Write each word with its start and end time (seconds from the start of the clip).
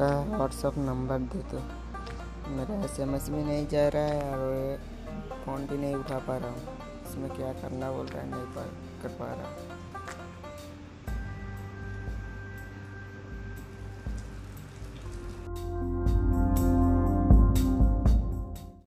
आपका 0.00 0.36
WhatsApp 0.36 0.76
number 0.78 1.18
दे 1.18 1.38
दो। 1.50 1.60
मेरा 2.48 2.74
एसएमएस 2.84 3.28
भी 3.30 3.42
नहीं 3.44 3.66
जा 3.66 3.88
रहा 3.88 4.02
है 4.02 4.34
और 4.34 4.78
फ़ोन 5.44 5.66
भी 5.66 5.78
नहीं 5.78 5.94
उठा 5.94 6.18
पा 6.18 6.36
रहा 6.36 6.50
हूँ। 6.50 6.78
इसमें 7.06 7.30
क्या 7.30 7.52
करना 7.52 7.90
बोल 7.92 8.06
रहा 8.06 8.22
है? 8.22 8.30
नहीं 8.30 8.46
पा 8.54 8.62
कर 9.02 9.08
पा 9.08 9.32
रहा। 9.34 9.97